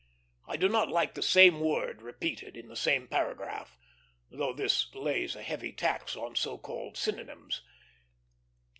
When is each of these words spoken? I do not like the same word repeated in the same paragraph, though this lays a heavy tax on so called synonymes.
I 0.47 0.57
do 0.57 0.67
not 0.67 0.89
like 0.89 1.13
the 1.13 1.21
same 1.21 1.59
word 1.59 2.01
repeated 2.01 2.57
in 2.57 2.69
the 2.69 2.75
same 2.75 3.07
paragraph, 3.07 3.77
though 4.31 4.51
this 4.51 4.91
lays 4.95 5.35
a 5.35 5.43
heavy 5.43 5.71
tax 5.73 6.15
on 6.15 6.35
so 6.35 6.57
called 6.57 6.95
synonymes. 6.97 7.61